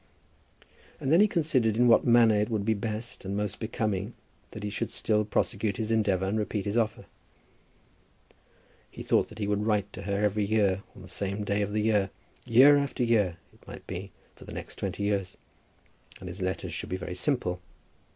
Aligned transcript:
And 0.99 1.11
then 1.11 1.21
he 1.21 1.27
considered 1.27 1.77
in 1.77 1.87
what 1.87 2.03
manner 2.07 2.33
it 2.39 2.49
would 2.49 2.65
be 2.65 2.73
best 2.73 3.23
and 3.23 3.37
most 3.37 3.59
becoming 3.59 4.15
that 4.49 4.63
he 4.63 4.71
should 4.71 4.89
still 4.89 5.23
prosecute 5.23 5.77
his 5.77 5.91
endeavour 5.91 6.25
and 6.25 6.39
repeat 6.39 6.65
his 6.65 6.75
offer. 6.75 7.05
He 8.89 9.03
thought 9.03 9.29
that 9.29 9.37
he 9.37 9.45
would 9.45 9.63
write 9.63 9.93
to 9.93 10.01
her 10.01 10.23
every 10.23 10.45
year, 10.45 10.81
on 10.95 11.03
the 11.03 11.07
same 11.07 11.43
day 11.43 11.61
of 11.61 11.71
the 11.71 11.81
year, 11.83 12.09
year 12.47 12.79
after 12.79 13.03
year, 13.03 13.37
it 13.53 13.67
might 13.67 13.85
be 13.85 14.11
for 14.35 14.43
the 14.45 14.53
next 14.53 14.77
twenty 14.77 15.03
years. 15.03 15.37
And 16.19 16.27
his 16.27 16.41
letters 16.41 16.73
should 16.73 16.89
be 16.89 16.97
very 16.97 17.13
simple. 17.13 17.61